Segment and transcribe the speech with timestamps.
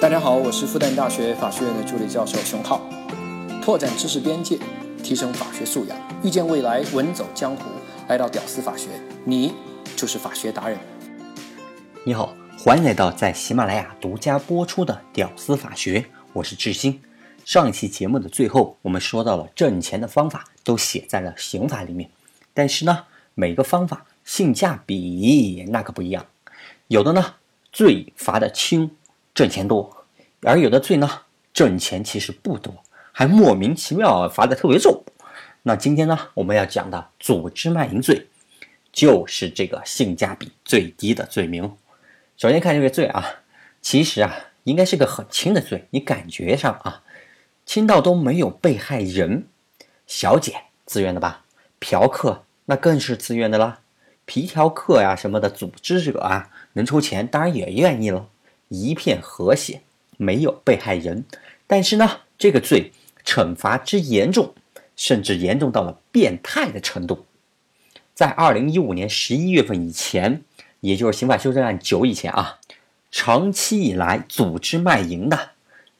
[0.00, 2.88] 大家好，我是复旦大学法学院的助理教授熊浩。
[3.60, 4.56] 拓展知识边界，
[5.02, 7.64] 提升法学素养，遇见未来，稳走江湖。
[8.06, 8.90] 来到屌丝法学，
[9.24, 9.52] 你
[9.96, 10.78] 就是法学达人。
[12.04, 16.00] 你好，欢迎来到在喜马拉雅独家播出的《屌丝法学》，
[16.32, 17.02] 我是志新。
[17.44, 22.08] 上一期节目的最后，我们说到了挣钱的方法都写在了刑法里面，
[22.54, 26.24] 但是呢，每个方法性价比那可不一样，
[26.86, 27.34] 有的呢
[27.72, 28.92] 罪罚的轻。
[29.38, 30.04] 挣钱多，
[30.42, 31.08] 而有的罪呢，
[31.54, 32.74] 挣钱其实不多，
[33.12, 35.04] 还莫名其妙罚的特别重。
[35.62, 38.26] 那今天呢，我们要讲的组织卖淫罪，
[38.92, 41.72] 就是这个性价比最低的罪名。
[42.36, 43.24] 首先看这个罪啊，
[43.80, 44.34] 其实啊，
[44.64, 47.04] 应该是个很轻的罪，你感觉上啊，
[47.64, 49.46] 轻到都没有被害人。
[50.08, 51.44] 小姐自愿的吧？
[51.78, 53.82] 嫖客那更是自愿的啦。
[54.24, 58.26] 皮条客呀什么的组织者啊，能抽钱当然也愿意了。
[58.68, 59.82] 一片和谐，
[60.16, 61.24] 没有被害人。
[61.66, 62.92] 但是呢，这个罪
[63.24, 64.54] 惩罚之严重，
[64.96, 67.26] 甚至严重到了变态的程度。
[68.14, 70.42] 在二零一五年十一月份以前，
[70.80, 72.58] 也就是刑法修正案九以前啊，
[73.10, 75.50] 长期以来组织卖淫的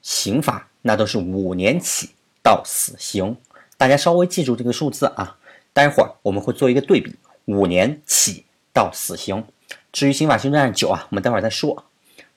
[0.03, 2.11] 刑法，那都是五年起
[2.43, 3.37] 到死刑。
[3.77, 5.39] 大家稍微记住这个数字啊，
[5.73, 9.45] 待会儿我们会做一个对比，五年起到死刑。
[9.93, 11.85] 至于刑法修正案九啊，我们待会儿再说。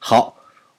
[0.03, 0.35] 好，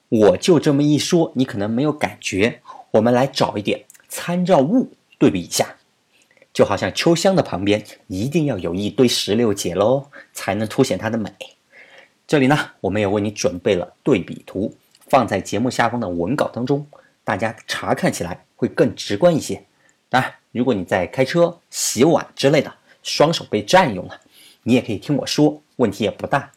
[0.09, 2.59] 我就这么一说，你可能没有感觉。
[2.91, 5.77] 我们来找一点参照物对比一下，
[6.53, 11.31] 就好像秋香的旁边一定要有一堆石榴姐喽，才能凸显它的美。
[12.27, 14.75] 这里呢，我们也为你准备了对比图，
[15.07, 16.85] 放在节目下方的文稿当中，
[17.23, 19.63] 大家查看起来会更直观一些。
[20.09, 24.19] 当然，如果你在开车、洗碗之类的，双手被占用了，
[24.63, 26.51] 你也可以听我说，问题也不大。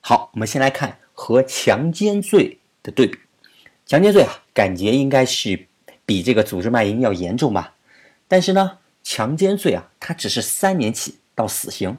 [0.00, 0.98] 好，我们先来看。
[1.20, 3.18] 和强奸罪的对比，
[3.84, 5.66] 强奸罪啊，感觉应该是
[6.06, 7.74] 比这个组织卖淫要严重吧？
[8.28, 11.98] 但是呢，强奸罪啊，它只是三年起到死刑，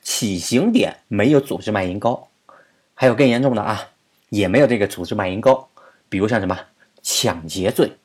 [0.00, 2.28] 起刑点没有组织卖淫高。
[2.94, 3.90] 还有更严重的啊，
[4.28, 5.68] 也没有这个组织卖淫高，
[6.08, 6.56] 比如像什么
[7.02, 7.96] 抢劫罪、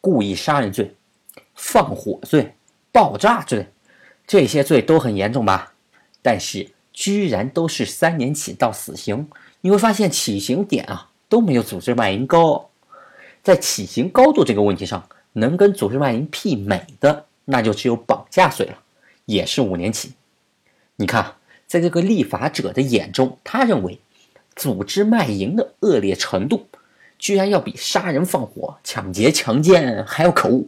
[0.00, 0.94] 故意杀人罪、
[1.56, 2.54] 放火罪、
[2.92, 3.66] 爆炸罪，
[4.24, 5.74] 这些罪都很严重吧？
[6.22, 9.28] 但是居然都是三年起到死刑。
[9.62, 12.70] 你会发现起刑点啊都没有组织卖淫高，
[13.42, 18.78] 在起刑高度这个问题上，能跟组织卖淫媲美的，那就只有绑架罪了，
[19.26, 20.12] 也是五年起。
[20.96, 21.34] 你看，
[21.66, 24.00] 在这个立法者的眼中，他认为
[24.56, 26.66] 组织卖淫的恶劣程度，
[27.18, 30.64] 居然要比杀人放火、抢劫强奸还要可恶，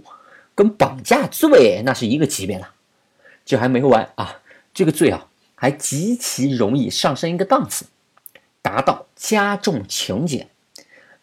[0.54, 2.66] 跟绑架罪那是一个级别的。
[3.44, 4.40] 这还没完啊，
[4.72, 7.86] 这个罪啊还极其容易上升一个档次。
[8.62, 10.46] 达到加重情节。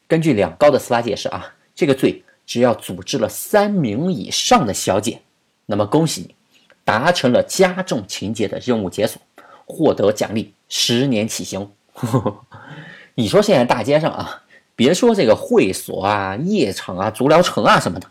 [0.08, 5.22] 根据两高的司法解释啊，这个罪只要组织了三名以上的小姐，
[5.66, 6.36] 那么恭喜你，
[6.84, 9.22] 达成了加重情节的任务解锁，
[9.66, 11.72] 获得奖励十年起刑。
[13.16, 14.44] 你说现在大街上啊，
[14.76, 18.08] 别说这个会所啊、夜场啊、足疗城啊什么的，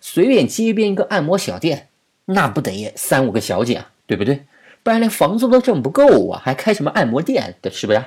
[0.00, 1.88] 随便街边一个按摩小店，
[2.24, 4.44] 那不得三五个小姐啊，对不对？
[4.82, 8.02] 不然连房租都挣不够啊，还开什么按摩店的，是不是？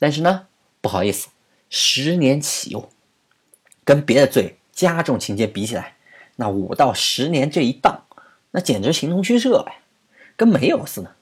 [0.00, 0.48] 但是呢，
[0.80, 1.28] 不好意思，
[1.68, 2.88] 十年起哟，
[3.84, 5.96] 跟别的罪加重情节比起来，
[6.36, 8.04] 那五到十年这一档，
[8.50, 9.74] 那简直形同虚设呀，
[10.36, 11.14] 跟没有似的，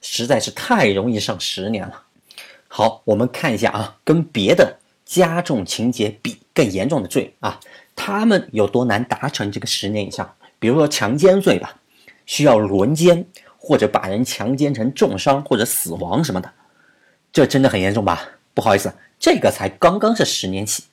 [0.00, 2.04] 实在是太容易上十年了。
[2.68, 7.58] 好，我们看一下啊，跟别的加重情节比更严重的罪啊，
[7.96, 10.36] 他们有多难达成这个十年以上？
[10.58, 11.80] 比如说强奸罪吧，
[12.26, 13.26] 需要轮奸
[13.56, 16.52] 或者把人强奸成重伤或者死亡什么的。
[17.32, 18.28] 这真的很严重吧？
[18.52, 20.84] 不好意思，这个才刚刚是十年起。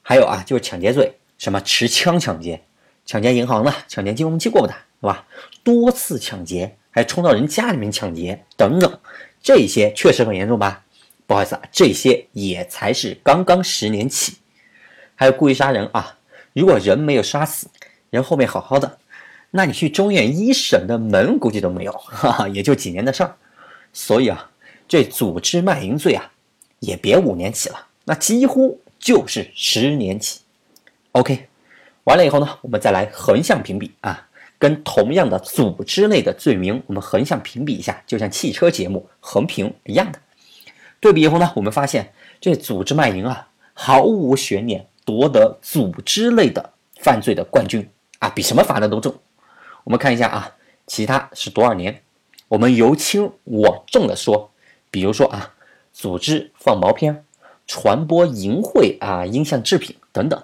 [0.00, 2.62] 还有啊，就是抢劫罪，什么持枪抢劫、
[3.04, 5.26] 抢劫银行的、抢劫金融机构的，是吧？
[5.64, 8.98] 多次抢劫，还冲到人家里面抢劫等等，
[9.42, 10.84] 这些确实很严重吧？
[11.26, 14.36] 不好意思啊，这些也才是刚刚十年起。
[15.14, 16.18] 还有故意杀人啊，
[16.52, 17.68] 如果人没有杀死，
[18.10, 18.98] 人后面好好的，
[19.50, 23.36] 那你去中院一审的门估计都没有，哈哈，也就几年的事儿。
[23.92, 24.48] 所以啊。
[24.92, 26.32] 这组织卖淫罪啊，
[26.80, 30.42] 也别五年起了，那几乎就是十年起。
[31.12, 31.48] OK，
[32.04, 34.28] 完了以后呢，我们再来横向评比啊，
[34.58, 40.18] 跟同样的组织类的罪名，我们横向评比一下，就像汽车节目横评一样的。
[41.00, 47.88] 对比以后呢，我们发现这组织卖淫啊，毫无悬念夺得组织类的犯罪的冠军
[48.18, 49.14] 啊，比什么罚的都重。
[49.84, 50.54] 我们看一下啊，
[50.86, 52.02] 其他是多少年？
[52.48, 54.50] 我们由轻往重的说。
[54.92, 55.54] 比如说啊，
[55.92, 57.24] 组织放毛片、
[57.66, 60.40] 传播淫秽啊音像制品等等，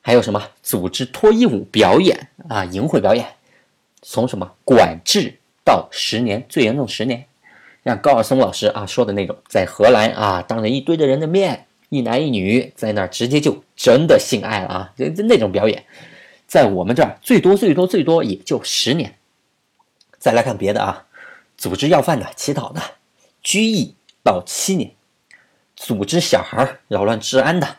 [0.00, 0.50] 还有什么？
[0.62, 3.26] 组织脱衣舞表演啊淫秽表演，
[4.02, 4.52] 从什么？
[4.64, 7.24] 管制到十年，最严重十年。
[7.84, 15.84] 像高尔松老师啊说的那种，在荷兰啊当着一堆的人的面，一男一女在那儿直接就真的性爱了啊，那那种表演，
[16.46, 19.16] 在我们这儿最多最多最多也就十年。
[20.18, 21.06] 再来看别的啊，
[21.58, 22.80] 组织要饭的、乞讨的，
[23.44, 23.94] 拘役
[24.24, 24.88] 到七年；
[25.76, 27.76] 组织小孩扰乱治安的，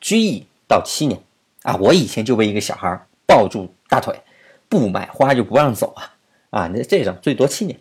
[0.00, 1.22] 拘役到七年。
[1.62, 4.20] 啊，我以前就被一个小孩抱住大腿，
[4.68, 6.14] 不买花就不让走啊！
[6.50, 7.80] 啊，那这种最多七年。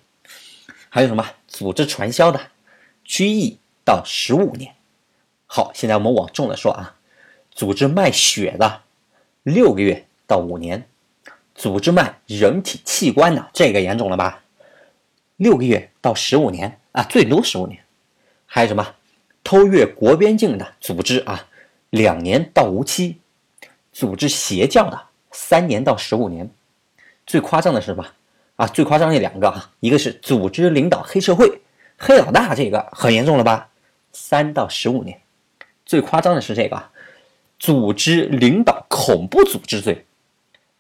[0.88, 2.40] 还有什么组织传销的，
[3.04, 4.76] 拘役到十五年。
[5.48, 6.96] 好，现在我们往重了说啊，
[7.52, 8.84] 组织卖血的，
[9.42, 10.84] 六个月到五年；
[11.56, 14.44] 组织卖人体器官的，这个严重了吧？
[15.36, 17.80] 六个月到十五年啊，最多十五年。
[18.46, 18.96] 还有什么
[19.44, 21.48] 偷越国边境的组织啊，
[21.90, 23.16] 两年到无期；
[23.92, 25.02] 组织邪教的，
[25.32, 26.50] 三年到十五年。
[27.26, 28.06] 最夸张的是什么？
[28.56, 31.62] 啊，最夸张那两个啊，一个是组织领导黑社会，
[31.98, 33.70] 黑老大这个很严重了吧？
[34.12, 35.20] 三到十五年。
[35.86, 36.90] 最夸张的是这个，
[37.58, 40.06] 组织领导恐怖组织罪，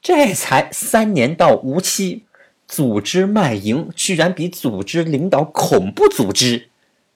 [0.01, 2.25] 这才三年到无期。
[2.67, 6.69] 组织卖淫居然比组织领导恐怖组织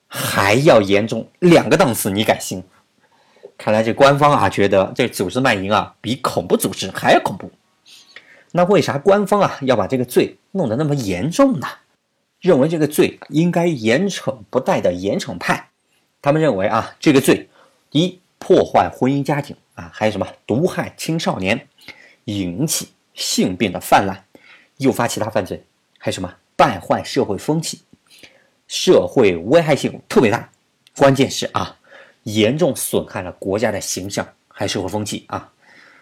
[0.08, 2.64] 还要严重两个档次，你敢信？
[3.58, 7.52] 看来这官方啊觉得这组织卖淫啊比恐怖组织还要恐怖。
[8.52, 11.68] 那为啥官方啊要把这个罪弄得那么严重呢？
[12.40, 15.70] 认为这个罪应该严惩不贷的严惩派，
[16.22, 17.50] 他们认为啊这个罪，
[17.92, 21.68] 一破坏婚姻家庭啊，还有什么毒害青少年，
[22.26, 24.24] 引起性病的泛滥，
[24.78, 25.64] 诱发其他犯罪，
[25.98, 27.82] 还有什么败坏社会风气，
[28.68, 30.50] 社会危害性特别大，
[30.96, 31.78] 关键是啊
[32.24, 35.52] 严重损害了国家的形象还有社会风气啊。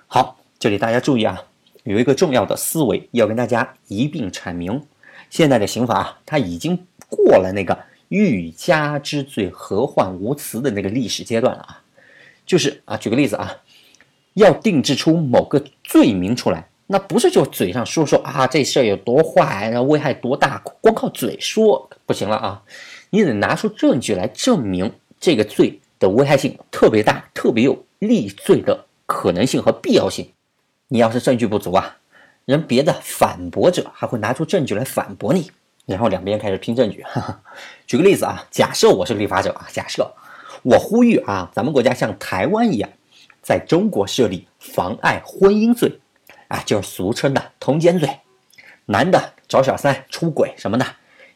[0.07, 1.43] 好，这里大家注意啊。
[1.83, 4.87] 有一个重要的思维要跟大家一并阐明：
[5.29, 7.77] 现在的刑法啊，它已经过了那个
[8.07, 11.83] 欲加之罪，何患无辞的那个历史阶段了啊。
[12.43, 13.57] 就是啊，举个例子啊，
[14.33, 22.61] 要定制出某个罪名出来，那不是就嘴上说说啊，这事儿有多坏，然后危害多大，光靠嘴说不行了啊，
[23.09, 30.29] 你得拿出证据来证明这个罪的危害性特别大，特别有立罪的可能性和必要性。
[30.89, 31.97] 你要是证据不足啊，
[32.45, 35.49] 人别的反驳者还会拿出证据来反驳你，
[35.87, 37.03] 然后两边开始拼证据。
[37.87, 40.13] 举个例子啊，假设我是立法者啊，假设
[40.61, 42.87] 我呼吁啊，咱们国家像台湾一样，
[43.41, 45.99] 在中国设立妨碍婚姻罪，
[46.47, 48.09] 啊，就是俗称的通奸罪，
[48.85, 50.85] 男的找小三出轨什么的，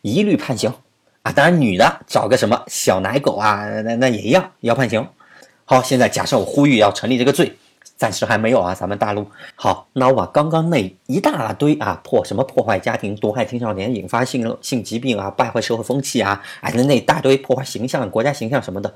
[0.01, 0.73] 一律判刑
[1.23, 1.31] 啊。
[1.31, 5.07] 当然，女的找个什么小奶狗啊，那那也一样要判刑。
[5.65, 7.55] 好，现在假设我呼吁要成立这个罪。
[7.95, 9.89] 暂时还没有啊，咱们大陆好。
[9.91, 18.95] 那我把刚刚那一大堆啊破什么破坏家庭、毒害青少年、引发性性疾病啊、败坏社会风气啊，哎，那那一大堆破坏形象、国家形象什么的，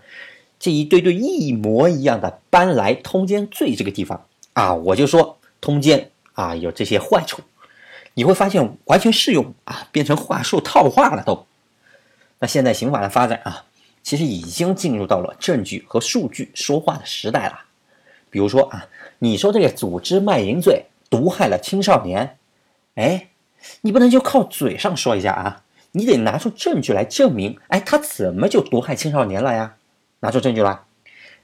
[0.58, 7.42] 这一堆堆一模一样的搬来通奸罪这个地方啊，我就说通奸啊有这些坏处，
[8.16, 11.48] 你会发现完全适用啊，变成话术套话了都。
[12.40, 13.64] 那现在刑法的发展啊，
[14.04, 17.62] 其实已经进入到了证据和数据说话的时代了。
[18.30, 18.88] 比如说啊，
[19.20, 22.38] 你说这个组织卖淫罪毒害了青少年，
[22.96, 23.30] 哎，
[23.80, 29.76] 你不能就靠嘴上说一下啊，你得拿出证据来证明，哎，他怎么就毒害青少年了呀？
[30.20, 30.80] 拿出证据来，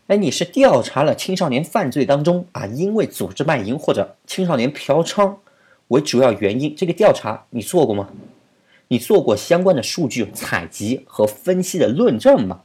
[0.10, 5.36] 哎，你是调查了青少年犯罪当中啊，因为组织卖淫或者青少年嫖娼
[5.90, 8.10] 为主要原因，这个调查你做过吗？
[8.88, 12.62] 你做过相关的数据采集和分析的论证吗？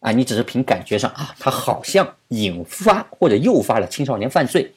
[0.00, 4.72] 啊，你只是凭感觉上啊，他好像引发或者诱发了青少年犯罪，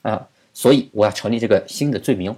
[0.00, 2.34] 啊，所以我要成立这个新的罪名。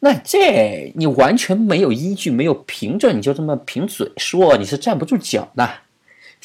[0.00, 5.68] 那这你完全没有依据，没有凭证，你就这么凭嘴说，你是站不住脚的。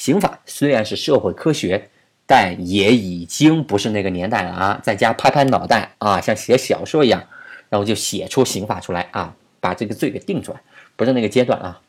[0.04, 1.88] 刑法虽然是社会科学，
[2.26, 7.24] 但也已经不是那个年代了啊，在家拍拍脑袋啊，像写小说一样，
[7.68, 10.60] 然后就写出刑法出来啊，把这个罪给定出来，
[10.96, 11.80] 不是那个阶段啊。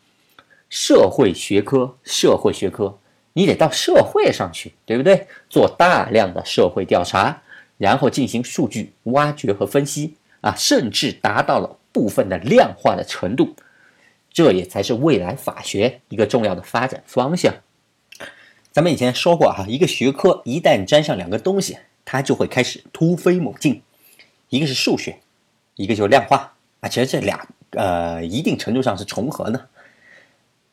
[0.70, 3.00] 社会学科，社会学科。
[3.34, 5.25] 你得到社会上去，对不对？
[5.50, 7.41] 做大量的社会调查，
[7.79, 13.55] 然后进行数据挖掘和分析啊，甚至达到了部分的量化的程度，
[14.32, 17.51] 这也才是未来法学一个重要的发展方向。
[18.74, 23.84] 咱们以前说过啊，一个学科一旦沾上两个东西，它就会开始突飞猛进，
[24.50, 25.20] 一个是数学，
[25.75, 26.89] 一个就是量化啊。
[26.89, 29.70] 其实这俩呃，一定程度上是重合的。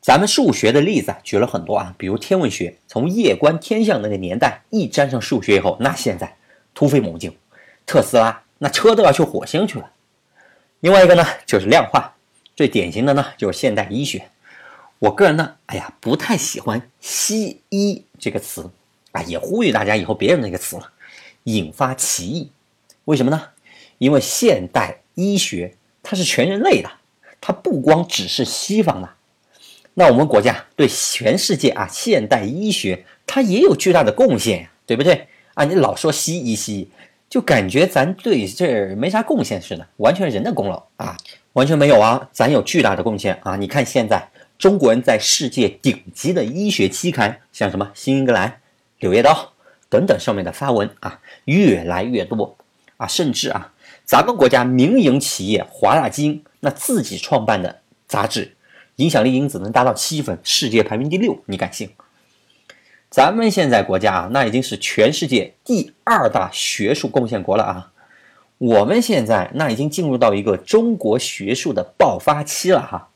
[0.01, 6.37] 咱们数学的例子举了很多啊，比如天文学，从夜观天象那个年代一沾上数学以后，那现在
[6.75, 7.37] 突飞猛进，
[7.85, 9.91] 特斯拉那车都要去火星去了。
[10.81, 12.15] 另外一个呢，就是量化，
[12.57, 14.31] 最典型的呢就是现代医学。
[15.01, 18.71] 我个人呢，哎呀，不太喜欢“西医”这个词
[19.13, 20.91] 啊，也呼吁大家以后别用那个词了，
[21.45, 22.51] 引发歧义。
[23.07, 23.49] 为什么呢？
[23.97, 26.91] 因为现代医学它是全人类的，
[27.41, 29.09] 它不光只是西方的。
[29.95, 35.29] 那我们国家对全世界啊，现代医学它也有巨大的贡献，对不对？
[35.55, 36.89] 啊，你老说西医西医，
[37.31, 41.17] 就感觉咱对这没啥贡献似的，完全人的功劳啊，
[41.55, 43.57] 完全没有啊，咱有巨大的贡献啊！
[43.57, 44.29] 你看现在。
[44.61, 48.49] 中国人在世界顶级的医学期刊，像什么《新英格兰》
[48.99, 49.33] 《柳叶刀》
[49.89, 52.59] 等等上面的发文啊，越来越多
[52.99, 53.73] 啊，甚至啊，
[54.05, 58.55] 咱们国家民营企业华大基因那自己创办的杂志，
[58.97, 61.89] 影响力因子能达到七分，世界排名第六，你敢信？
[63.09, 67.93] 咱们现在国家啊，那已经是全世界第二大学术贡献国了啊，
[68.59, 73.07] 我们现在那已经进入到一个中国学术的爆发期了哈。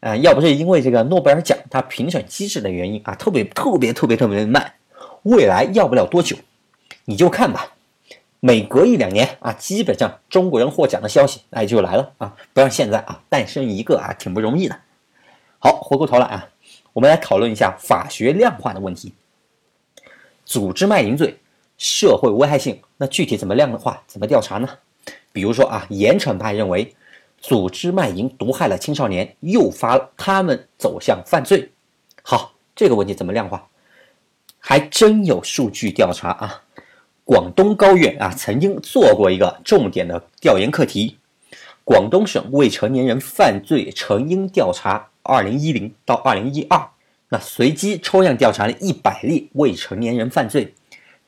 [0.00, 4.74] 啊，要不是因为这个诺贝尔奖它评审机制的原因啊，特别特别特别特别的慢，
[5.22, 6.36] 未来要不了多久，
[7.06, 7.72] 你就看吧，
[8.38, 14.78] 每隔一两年啊，基本上中国人获奖的消息哎就来了啊，不像现在啊，诞生一个啊挺不容易的。
[15.58, 16.48] 好，回过头来啊，
[16.92, 19.14] 我们来讨论一下法学量化的问题。
[20.44, 21.38] 组织卖淫罪
[21.78, 24.68] 社会危害性，那具体怎么量化，怎么调查呢？
[25.32, 26.94] 比如说啊，严惩派认为。
[27.38, 31.70] 组织卖淫毒害了青少年，诱发他们走向犯罪。
[32.22, 33.68] 好，这个问题怎么量化？
[34.58, 36.62] 还真有数据调查啊！
[37.24, 41.18] 广东高院啊曾经做过一个重点的调研课题，
[41.84, 46.78] 《广东省未成年人犯罪成因调查（二零一零到二零一二）》。
[47.28, 50.74] 那随机抽样调查了一百例未成年人犯罪，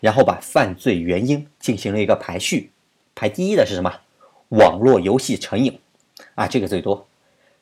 [0.00, 2.70] 然后把犯罪原因进行了一个排序，
[3.14, 3.92] 排第一的是什么？
[4.50, 5.78] 网络游戏成瘾。
[6.38, 7.04] 啊，这个最多，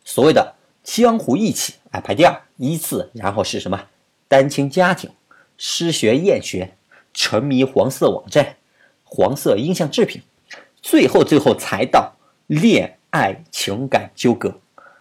[0.04, 0.54] 所谓的
[0.84, 3.86] 江湖义气，哎，排第二，依次，然后是什么？
[4.28, 5.10] 单亲家庭、
[5.56, 6.74] 失学厌学、
[7.14, 8.56] 沉迷黄色网站、
[9.02, 10.20] 黄色音像制品，
[10.82, 12.12] 最后最后才到
[12.48, 14.54] 恋爱情感纠葛。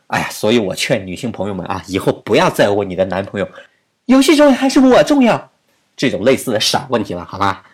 [0.07, 3.49] 哎呀，所以我劝女性朋友们啊，以后不要再问你的男朋友，
[4.05, 5.51] 游戏重要还是我重要？
[5.97, 7.65] 这种类似的傻问题了，好吧？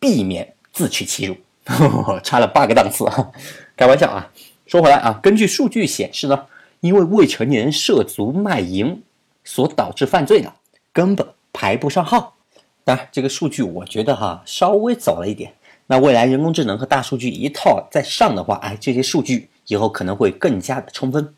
[0.00, 1.36] 避免自取其辱，
[2.24, 3.30] 差了八个档次啊，
[3.76, 4.28] 开玩笑啊。
[4.66, 6.46] 说回来啊，根据数据显示呢，
[6.80, 9.02] 因为未成年人涉足卖淫
[9.44, 10.52] 所导致犯罪的，
[10.92, 12.36] 根本排不上号。
[12.82, 15.54] 当然，这个数据我觉得哈稍微早了一点。
[15.86, 21.32] 那未来人工智能和大数据一套再上的话，哎，这些数据以后可能会更加的充分。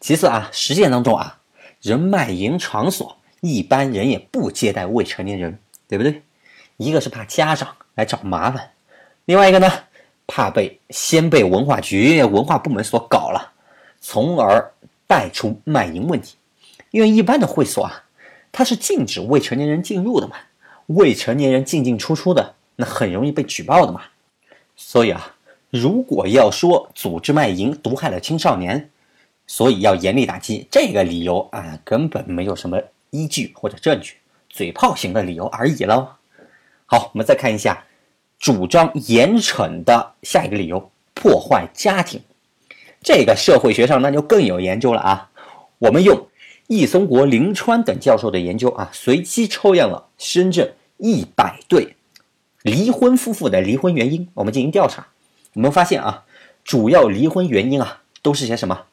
[0.00, 1.38] 其次啊，实践当中啊，
[1.80, 6.22] 人卖淫场所一般人也不接待未成年人，对不对？
[6.76, 8.70] 一个是怕家长来找麻烦，
[9.26, 9.70] 另外一个呢？
[10.28, 13.52] 怕被先被文化局文化部门所搞了，
[13.98, 14.72] 从而
[15.06, 16.36] 带出卖淫问题。
[16.90, 18.04] 因为一般的会所啊，
[18.52, 20.36] 它是禁止未成年人进入的嘛，
[20.86, 24.02] 未成年人进进出出的，那很容易被举报的嘛。
[24.76, 25.34] 所以啊，
[25.70, 28.90] 如果要说组织卖淫毒害了青少年，
[29.46, 32.78] 所以要严厉打击，这个理由啊，根本没有什么
[33.10, 34.16] 依据或者证据，
[34.50, 36.06] 嘴炮型的理由而已喽。
[36.84, 37.82] 好，我们再看一下。
[38.38, 42.20] 主张严惩的下一个理由，破坏家庭，
[43.02, 45.30] 这个社会学上那就更有研究了啊。
[45.78, 46.28] 我们用
[46.68, 51.96] 易松国、林川等教授的研究啊，随机抽样了深圳一百对
[52.62, 55.08] 离婚夫妇的离婚原因，我们进行调查。
[55.54, 56.24] 我们发现啊，
[56.62, 58.84] 主要离婚原因啊，都是些什么？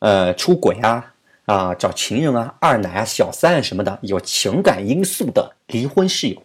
[0.00, 1.14] 呃，出轨啊，
[1.46, 6.42] 啊，找情人啊，二奶啊，小三啊什么的，有情感因素的离婚是有。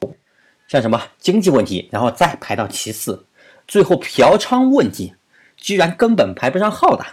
[0.72, 3.26] 像什么经济问题，然后再排到其次，
[3.68, 5.14] 最后嫖娼问题
[5.58, 7.06] 居然根本排不上号的，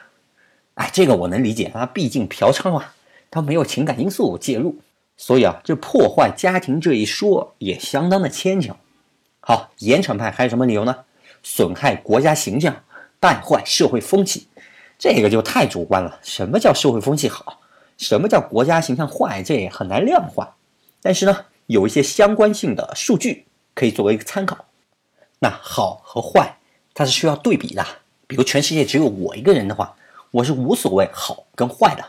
[0.75, 2.95] 哎，这个我能理解啊，毕竟嫖娼啊，
[3.33, 4.77] 它没有情感因素介入，
[5.17, 8.77] 所以啊，这破坏家庭这一说也相当的牵强。
[9.41, 10.95] 好，严惩派还有什么理由呢？
[11.43, 12.85] 损害国家形象，
[13.19, 14.47] 败坏社会风气，
[15.01, 16.21] 这个就太主观了。
[16.23, 17.59] 什么叫社会风气好？
[17.97, 19.43] 什么叫国家形象坏？
[19.43, 20.55] 这也很难量化。
[21.03, 23.47] 但是呢，有一些相关性的数据。
[23.79, 24.65] 可以作为一个参考，
[25.39, 26.57] 那好和坏
[26.93, 27.87] 它是需要对比的。
[28.27, 29.95] 比如全世界只有我一个人的话，
[30.33, 32.05] 我是无所谓好跟坏的，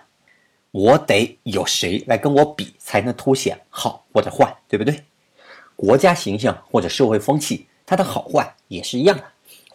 [0.71, 5.03] 我得有谁来跟我比才能凸显好或者坏，对不对？
[5.75, 9.23] 国家形象或者社会风气，它的好坏也是一样的。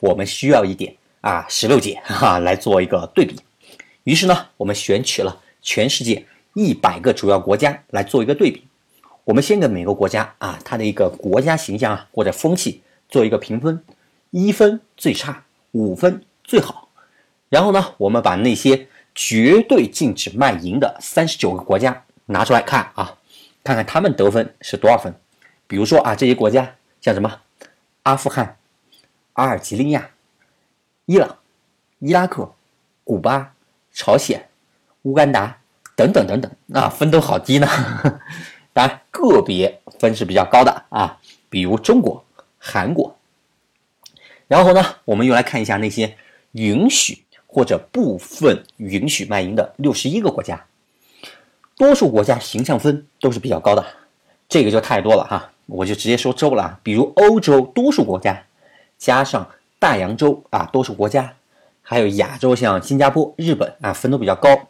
[0.01, 3.37] 我们需要一点啊石榴姐哈来做一个对比。
[4.03, 8.67] 于是呢，我们选取了全世界一百个主要国家来做一个对比。
[9.25, 13.83] 我们先给每个国家啊，它的一个国家形象啊或者风气做一个评分，
[14.31, 16.89] 一分最差，五分最好。
[17.49, 23.17] 然后呢，我们把那些绝对禁止卖淫的三十九个国家拿出来看啊，
[23.63, 25.15] 看看他们得分是多少分。
[25.67, 27.41] 比如说啊，这些国家像什么
[28.03, 28.59] 阿富汗、
[29.33, 30.11] 阿尔及利亚、
[31.07, 31.39] 伊朗、
[32.01, 32.53] 伊拉克、
[33.03, 33.55] 古巴、
[33.91, 34.49] 朝鲜、
[35.03, 35.57] 乌干达
[35.97, 37.67] 等等等等啊，分都好低呢。
[38.75, 42.23] 当然，个别分是比较高的啊，比如中国、
[42.59, 43.17] 韩国。
[44.49, 46.17] 然后呢，我们又来看一下那些
[46.53, 50.67] 允许或者部分允许卖淫的六十一个国家，
[51.77, 53.87] 多数国家形象分都是比较高的，
[54.49, 58.45] 这个就太多了哈，我就直接说州了啊，比如欧洲多数国家，
[58.99, 61.35] 加上大洋洲啊多数国家，
[61.81, 64.69] 还有亚洲像新加坡、日本啊分都比较高。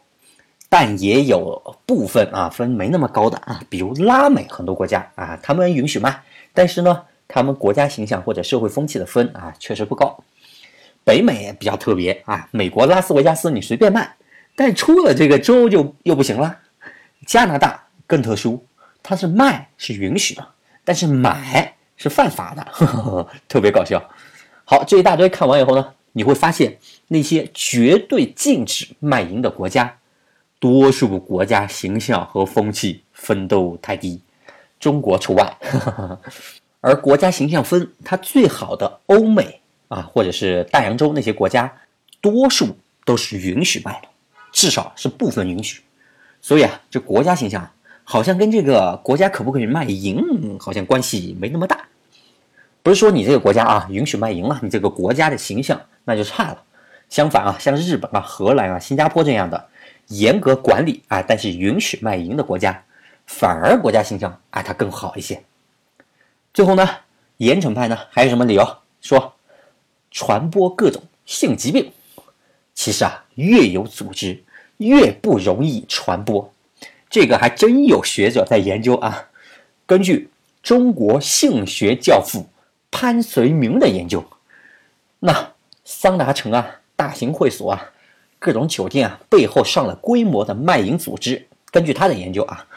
[0.77, 6.21] 但也有部分啊分没那么高的啊，比如拉美很多国家啊，他们允许卖，
[6.53, 10.21] 但是呢，他们国家形象或者社会风气的分啊确实不高。
[11.05, 14.17] 北美比较特别啊，美国拉斯维加斯你随便卖，
[14.53, 16.57] 但出了这个州就又不行了。
[17.25, 18.61] 加拿大更特殊，
[19.01, 20.45] 它是卖是允许的，
[20.83, 24.03] 但是买是犯法的，呵 呵特别搞笑。
[24.65, 26.77] 好，这一大堆看完以后呢，你会发现
[27.07, 29.95] 那些绝对禁止卖淫的国家。
[30.59, 34.21] 多数国家形象和风气分都太低，
[34.79, 35.57] 中国除外。
[36.81, 41.71] 而国家形象分它最好的欧美啊，或者是大洋洲那些国家，
[42.21, 44.07] 多数都是允许卖的，
[44.51, 45.81] 至少是部分允许。
[46.41, 47.67] 所以啊，这国家形象
[48.03, 51.87] 好像跟这个国家可不可以卖淫好像关系没那么大。
[52.83, 56.63] 不是说你这个国家啊允许卖淫了，你这个国家的形象那就差了。
[57.09, 59.67] 相反啊，像日本啊、荷兰啊、新加坡这样的。
[60.07, 62.83] 严格管理啊，但是允许卖淫的国家，
[63.25, 65.43] 反而国家形象啊它更好一些。
[66.53, 66.87] 最后呢，
[67.37, 69.33] 严惩派呢还有什么理由说
[70.11, 71.91] 传播各种性疾病？
[72.73, 74.43] 其实啊，越有组织
[74.77, 76.53] 越不容易传播。
[77.09, 79.29] 这个还真有学者在研究啊。
[79.85, 80.29] 根据
[80.61, 82.47] 中国性学教父
[82.91, 84.23] 潘绥铭的研究，
[85.19, 87.91] 那桑拿城啊，大型会所啊。
[88.45, 91.47] 各种酒店啊，背后上了规模的卖淫组织。
[91.71, 92.67] 根据他的研究啊，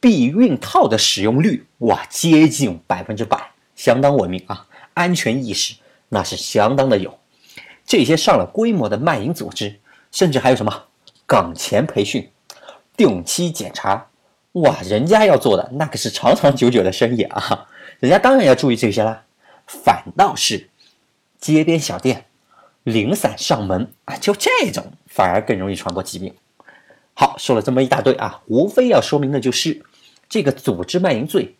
[0.00, 5.74] 避孕套的使用率哇，接近百分之百，相当文明啊，安全意识
[6.08, 7.18] 那是相当的有。
[7.84, 9.78] 这些上了规模的卖淫组织，
[10.10, 10.84] 甚至还有什么
[11.26, 12.26] 岗前培训、
[12.96, 14.06] 定期检查，
[14.52, 19.24] 哇，人家要做的那可是长长久久的生意啊，人家当然要注意这些啦。
[19.66, 20.70] 反倒是
[21.38, 22.24] 街边小店。
[22.84, 26.34] 零散上门啊，就这种反而更容易传播疾病。
[27.14, 29.82] 好，说了这么一大堆啊，无非要说明的就是
[30.28, 31.56] 这个组织卖淫罪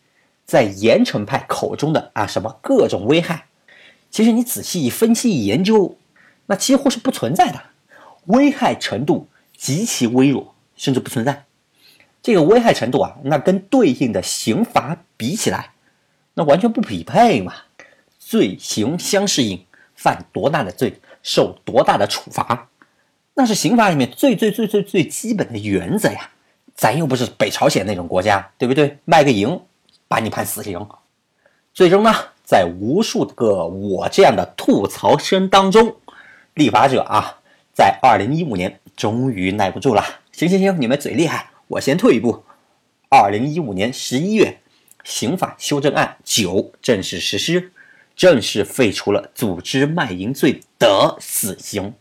[0.46, 3.46] 在严惩派口中的啊什么各种危害，
[4.10, 5.98] 其实你仔细分析研究，
[6.46, 7.60] 那几乎是不存在的，
[8.26, 11.44] 危害程度极其微弱，甚至不存在。
[12.22, 15.72] 这个危害程度啊，那跟对应的刑罚比起来，
[16.34, 17.52] 那完全不匹配嘛。
[18.18, 21.00] 罪刑相适应，犯多大的罪？
[21.22, 22.68] 受多大的处罚，
[23.34, 26.30] 那是刑法里面最最最最最基本的原则呀！
[26.74, 28.96] 咱又不是北朝鲜那种国家，对不对？
[29.04, 29.60] 卖个淫，
[30.08, 30.86] 把你判死刑。
[31.74, 35.96] 最终呢，在无数个我这样的吐槽声当中，
[36.54, 37.38] 立法者啊，
[37.74, 40.02] 在二零一五年终于耐不住了。
[40.32, 42.44] 行行行，你们嘴厉害，我先退一步。
[43.10, 44.58] 二零一五年十一月，
[45.04, 47.72] 刑法修正案九正式实施。
[48.20, 51.94] 正式废除了组织卖淫罪的死刑，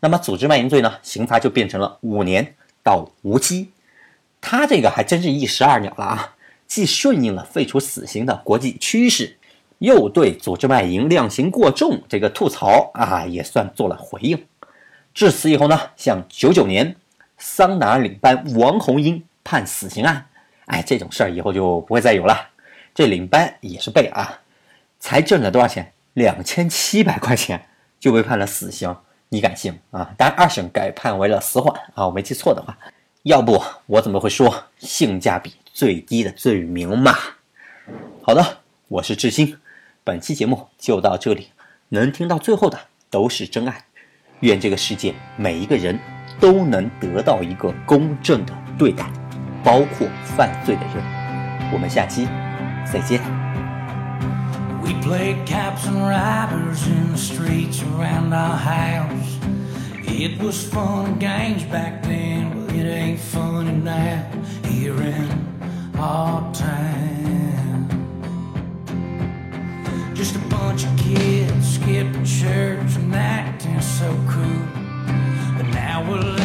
[0.00, 0.98] 那么组织卖淫罪呢？
[1.00, 3.70] 刑罚就变成了五年到无期。
[4.40, 6.34] 他这个还真是一石二鸟了啊！
[6.66, 9.36] 既顺应了废除死刑的国际趋势，
[9.78, 14.44] 又对组织卖淫量刑过重这个吐槽啊，也算做了回应。
[15.14, 16.96] 至此以后呢，像九九年
[17.38, 20.26] 桑拿领班王红英判死刑案，
[20.64, 22.48] 哎，这种事儿以后就不会再有了。
[22.92, 24.40] 这领班也是背啊。
[25.04, 25.92] 才挣了多少钱？
[26.14, 27.66] 两千七百块钱
[28.00, 28.96] 就被判了死刑，
[29.28, 30.14] 你敢信啊？
[30.16, 32.74] 当然，二审改判为了死缓啊，我没记错的话。
[33.24, 37.12] 要不我怎么会说性价比最低的罪名嘛？
[38.22, 39.58] 好的，我是志新，
[40.02, 41.50] 本期节目就到这里，
[41.90, 42.78] 能听到最后的
[43.10, 43.84] 都是真爱。
[44.40, 45.98] 愿这个世界每一个人
[46.40, 49.04] 都能得到一个公正的对待，
[49.62, 51.70] 包括犯罪的人。
[51.74, 52.26] 我们下期
[52.90, 53.43] 再见。
[54.84, 59.38] We played caps and robbers in the streets around our house.
[60.06, 64.30] It was fun and games back then, but It ain't funny now
[64.64, 65.30] here in
[65.96, 67.88] our town.
[70.14, 74.66] Just a bunch of kids skipping church and acting so cool.
[75.56, 76.43] But now we're